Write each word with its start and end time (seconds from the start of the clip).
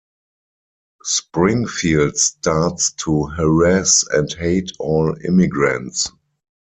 Springfield 1.03 2.17
starts 2.17 2.91
to 2.93 3.25
harass 3.25 4.03
and 4.11 4.33
hate 4.33 4.71
all 4.79 5.15
immigrants. 5.23 6.09